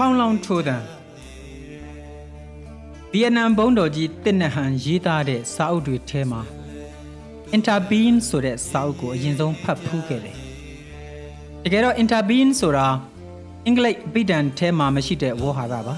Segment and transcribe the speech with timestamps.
[0.00, 0.76] ခေါင်းလောင်းထိုးတံ
[3.12, 6.42] ဗီယက်နမ်ဘုံတော်ကြီးတစ်နဟန်ရေးသားတဲ့စာအုပ်တွေထဲမှာ
[7.56, 10.36] interbeing ဆိုတဲ့စာအုပ်ကိုအရင်ဆုံးဖတ်ဖူးခဲ့တယ်။
[11.64, 12.86] တကယ်တော့ interbeing ဆိုတာ
[13.66, 15.94] အင်္ဂလိပ်ပိဋန်ထဲမှာမရှိတဲ့ဝေါ်ဟာရပါ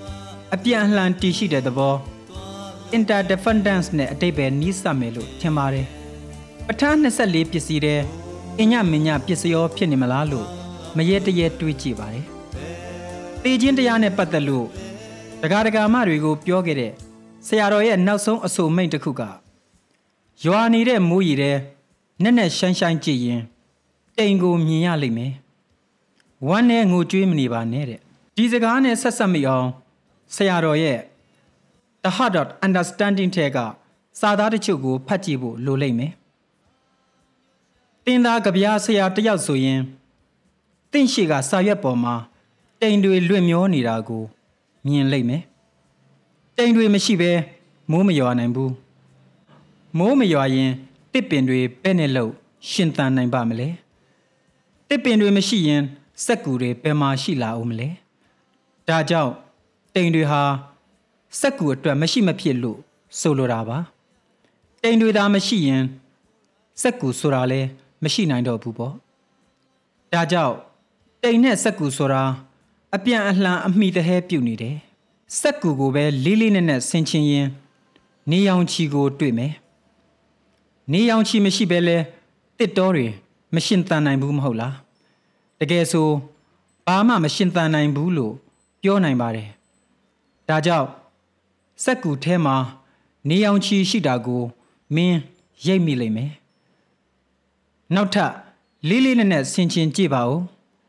[0.54, 1.94] ။အပြန်အလှန်တည်ရှိတဲ့သဘော
[2.96, 5.86] interdependence နဲ့အတိတ်ပဲနီးစပ်မယ်လို့ထင်ပါတယ်။
[6.66, 8.00] ပဋ္ဌာန်း24ပစ္စည်းတဲ့
[8.60, 10.48] အညမညပစ္စယောဖြစ်နေမလားလို့
[10.96, 12.26] မရဲတရဲတွေးကြည့်ပါတယ်။
[13.44, 14.66] တေခြင်းတရားနဲ့ပတ်သက်လို့
[15.42, 16.92] တက္ကရာမတွေကိုပြောခဲ့တဲ့
[17.46, 19.22] ဆရာတော်ရဲ့နောက်ဆုံးအဆိုမိန့်တစ်ခုက
[20.44, 21.56] ရွာနေတဲ့မိုးရီတဲ့
[22.22, 23.42] နက်နက်ရှိုင်းရှိုင်းကြည့်ရင်
[24.16, 25.32] တိမ်ကိုမြင်ရလိမ့်မယ်။
[26.46, 28.00] ဝမ်းနဲ့ငိုကြွေးမနေပါနဲ့တဲ့။
[28.36, 29.68] ဒီစကားနဲ့ဆက်ဆက်မိအောင်
[30.34, 30.98] ဆရာတော်ရဲ့
[32.02, 33.58] The Heart of Understanding ထဲက
[34.20, 36.12] စာသားတချို့ကိုဖတ်ကြည့်ဖို့လိုလိမ့်မယ်။
[38.04, 39.80] တင်သားကြပြားဆရာတယောက်ဆိုရင်
[40.92, 42.16] တင့်ရှိကစာရွက်ပေါ်မှာ
[42.82, 44.22] တိမ်တွေလွင့်မျောနေတာကို
[44.86, 45.42] မြင်လိမ့်မယ်။
[46.56, 47.32] တိမ်တွေမရှိဘဲ
[47.90, 48.70] မိုးမရွာနိုင်ဘူး။
[49.98, 50.70] မိုးမရွာရင်
[51.12, 52.32] တစ်ပင်တွေပဲ့နဲ့လို့
[52.70, 53.68] ရှင်သန်နိုင်ပါမလဲ။
[54.88, 55.82] တစ်ပင်တွေမရှိရင်
[56.24, 57.88] စက်ကူတွေဘယ်မှာရှိလာအောင်မလဲ။
[58.88, 59.32] ဒါကြောင့်
[59.94, 60.42] တိမ်တွေဟာ
[61.40, 62.78] စက်ကူအတွက်မရှိမဖြစ်လို့
[63.20, 63.78] ဆိုလိုတာပါ။
[64.82, 65.82] တိမ်တွေသာမရှိရင်
[66.82, 67.68] စက်ကူဆိုတာလည်း
[68.02, 68.94] မရှိနိုင်တော့ဘူးပေါ့။
[70.12, 70.54] ဒါကြောင့်
[71.22, 72.22] တိမ်နဲ့စက်ကူဆိုတာ
[72.96, 74.76] အပြန်အလှန်အမိတဟဲပြုတ်နေတယ်။
[75.40, 77.48] စက်ကူကိုပဲလေးလေးနက်နက်ဆင်ချင်ရင်
[78.30, 79.52] နေရောင်ချီကိုတွေ့မယ်။
[80.92, 81.98] နေရောင်ချီမရှိဘဲလဲ
[82.58, 83.06] တစ်တော်တွေ
[83.54, 84.74] မရှင်သန်နိုင်ဘူးမဟုတ်လား။
[85.60, 86.08] တကယ်ဆို
[86.86, 88.34] ဘာမှမရှင်သန်နိုင်ဘူးလို့
[88.82, 89.48] ပြောနိုင်ပါတယ်။
[90.48, 90.88] ဒါကြောင့်
[91.84, 92.56] စက်ကူထဲမှာ
[93.28, 94.42] နေရောင်ချီရှိတာကို
[94.94, 95.18] မင်း
[95.66, 96.32] ရိပ်မိလိမ့်မယ်။
[97.94, 98.32] နောက်ထပ်
[98.88, 100.38] လေးလေးနက်နက်ဆင်ချင်ကြည့်ပါဦး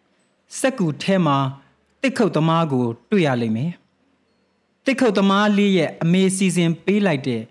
[0.60, 1.38] ။စက်ကူထဲမှာ
[2.06, 3.72] တစ်ခုတ်သမားကိုတွေ့ရလိမ့်မယ်။
[4.86, 7.42] တစ်ခုတ်သမားလေးရဲ့အမေစီစဉ်ပေးလိုက်တဲ့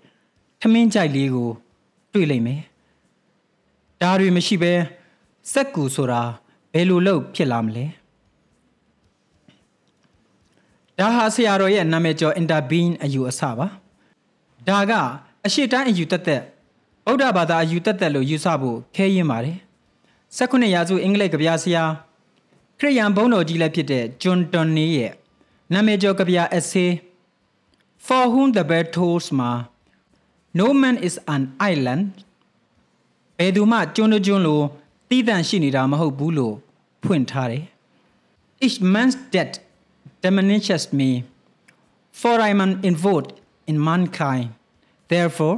[0.61, 1.49] ထမင်းကြိုက်လေးကို
[2.13, 2.61] တွေ့လိမ့်မယ်။
[4.01, 4.73] ဒါတွေမရှိဘဲ
[5.51, 6.21] စက်ကူဆိုတာ
[6.73, 7.85] ဘယ်လိုလုပ်ဖြစ်လာမလဲ။
[10.99, 13.67] ဒါဟာဆရာတော်ရဲ့နာမည်ကျော် interbeing အယူအဆပါ။
[14.67, 14.91] ဒါက
[15.45, 16.43] အရှိတိုင်းအယူတက်တက်
[17.05, 19.57] ဗုဒ္ဓဘာသာအယူတက်တက်လို့ယူဆဖို့ခဲရင်ပါတယ်။
[20.37, 22.12] 16ရာစုအင်္ဂလိပ်ကဗျာဆရာခ
[22.82, 25.12] ရိယန်ဘုန်းတော်ကြီးလည်းဖြစ်တဲ့ဂျွန်တွန်နီရဲ့
[25.72, 26.90] နာမည်ကျော်ကဗျာ essay
[28.06, 29.50] For whom the bell tolls မှာ
[30.60, 31.42] No man is an
[31.72, 32.04] island
[33.38, 34.60] ဘယ်သူမှကျွန်းကျွန်းလို
[35.08, 36.54] တီးတန့်ရှိနေတာမဟုတ်ဘူးလို့
[37.02, 37.64] ဖွင့်ထားတယ်
[38.64, 39.54] Each man's death
[40.24, 41.10] diminishes me
[42.20, 42.60] for I am
[42.90, 43.30] involved
[43.70, 44.46] in mankind
[45.12, 45.56] therefore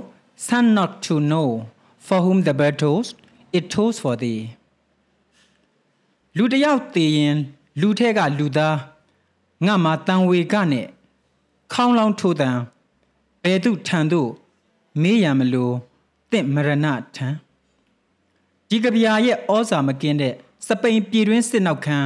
[0.49, 1.49] son not to know
[2.07, 3.09] for whom the bell tolls
[3.57, 4.41] it tolls for thee
[6.38, 7.38] လူတယောက်တည်ရင်
[7.82, 8.78] လူထဲကလူသား
[9.66, 10.88] ငါမှာတန်ဝေကနဲ့
[11.74, 12.50] ခေါင်းလောင်းထိုးတံ
[13.44, 14.30] ဘယ်သူထံသို့
[15.02, 15.76] မေးရမလို့
[16.32, 17.28] တင့်မရဏထံ
[18.70, 20.34] ဒီကဗျာရဲ့ဩဇာမကင်းတဲ့
[20.68, 21.98] စပိန်ပြည်တွင်းစစ်နောက်ခံ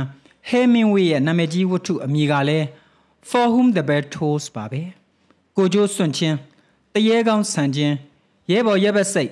[0.50, 2.68] ဟဲမင်ဝေးရဲ့နာမည်ကြီးဝတ္ထုအမည်ကလည်း
[3.30, 4.82] For whom the bell tolls ပါပဲ
[5.58, 6.38] ကိုကျိုးစွန့်ချင်း
[6.94, 7.96] တရေကောင်းဆန်ချင်း
[8.52, 9.32] ရဲဘော်ရဲဘက်စိတ်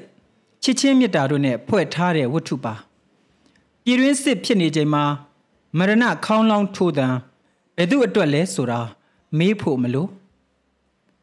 [0.63, 2.75] ချစ်ချင်းမြတ်တာတို့နဲ့ဖွဲ့ထားတဲ့ဝတ္ထုပါ
[3.89, 5.03] ပြည်တွင်းစစ်ဖြစ်နေချိန်မှာ
[5.77, 7.07] မရဏခေါင်းလောင်းထိုးတံ
[7.77, 8.81] ဘယ်သူအတွက်လဲဆိုတာ
[9.37, 10.09] မေးဖို့မလို့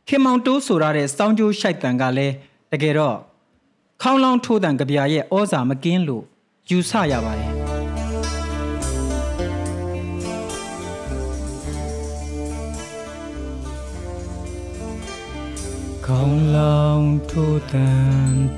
[0.09, 2.35] ခင်မောင်တိုးဆိုရတဲ့စောင်းကျိုးရှိုက်တံကလည်း
[2.73, 3.17] တကယ်တော့
[4.03, 6.25] ခေါင်းလောင်းထိုးတံကြပြရဲ့ဩဇာမကင်းလို့
[6.71, 7.53] ယူဆရပါတယ်
[16.07, 17.89] ခေါင်းလောင်းထိုးတံ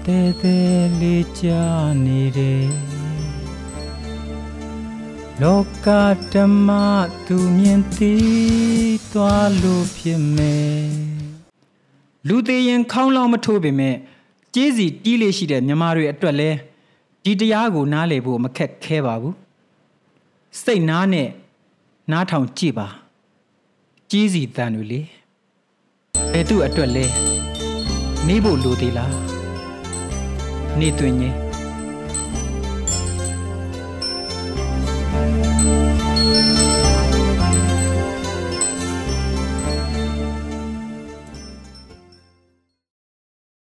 [0.06, 0.59] တဲတဲ
[1.00, 1.47] လေးချ
[2.05, 3.06] နေတယ်
[5.43, 5.89] လောက
[6.33, 6.71] ဓမ္မ
[7.27, 8.15] သူမြင်သိ
[9.13, 10.91] သွားလို့ဖြစ်မယ်
[12.29, 13.97] လူသေးရင်ခေါင်းလောင်းမထိုးပေမဲ့
[14.55, 16.50] ကြေးစီတီးလေးရှိတဲ့မြမာတွေအတွက်လဲ
[17.25, 19.35] ဒီတရားကိုနားလည်ဖို့မခက်ခဲပါဘူး
[20.62, 21.29] စိတ်နားနဲ့
[22.12, 22.87] နားထောင်ကြည့်ပါ
[24.11, 25.00] ကြေးစီတန်တွေလေ
[26.32, 27.05] ဘယ်သူအတွက်လဲ
[28.27, 29.15] နေဖို့လိုသေးလား
[30.81, 31.45] နေတွင်ရင်